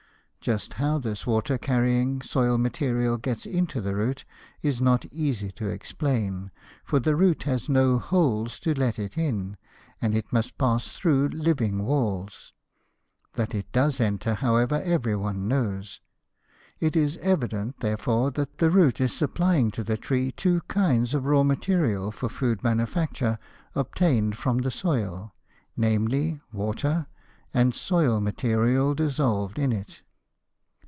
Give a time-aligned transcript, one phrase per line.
[0.43, 4.25] Just how this water carrying soil material gets into the root
[4.63, 6.49] is not easy to explain,
[6.83, 9.55] for the root has no holes to let it in,
[10.01, 12.51] and it must pass through living walls.
[13.35, 16.01] That it does enter, however, every one knows.
[16.79, 21.27] It is evident, therefore, that the root is supplying to the tree two kinds of
[21.27, 23.37] raw material for food manufacture
[23.75, 25.35] obtained from the soil,
[25.77, 27.05] namely, water
[27.53, 30.01] and soil material dissolved in it.